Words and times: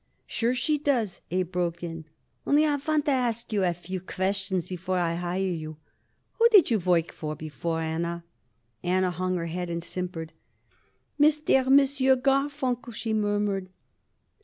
"Sure 0.25 0.55
she 0.55 0.79
does," 0.79 1.21
Abe 1.29 1.51
broke 1.51 1.83
in. 1.83 2.05
"Only 2.47 2.65
I 2.65 2.75
want 2.77 3.05
to 3.05 3.11
ask 3.11 3.53
you 3.53 3.63
a 3.63 3.71
few 3.71 4.01
questions 4.01 4.67
before 4.67 4.97
I 4.97 5.13
hire 5.13 5.45
you. 5.45 5.77
Who 6.39 6.49
did 6.49 6.71
you 6.71 6.79
work 6.79 7.15
by 7.21 7.35
before, 7.35 7.81
Anna?" 7.81 8.23
Anna 8.83 9.11
hung 9.11 9.37
her 9.37 9.45
head 9.45 9.69
and 9.69 9.83
simpered. 9.83 10.33
"Mister 11.19 11.53
M. 11.53 11.77
Garfunkel," 11.77 12.93
she 12.93 13.13
murmured. 13.13 13.69